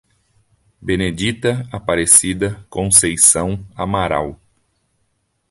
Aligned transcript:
Benedita 0.81 1.69
Aparecida 1.71 2.65
Conceição 2.71 3.63
Amaral 3.75 4.39